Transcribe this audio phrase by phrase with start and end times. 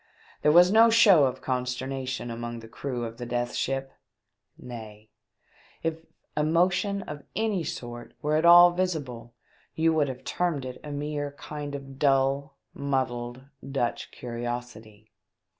[0.41, 3.93] There was no show of consternation among the crew of the Death Ship;
[4.57, 5.09] nay,
[5.83, 9.35] if emotion of any sort were at all visible,
[9.75, 15.11] you would have termed it a mere kind of dull, muddled, Dutch curiosity.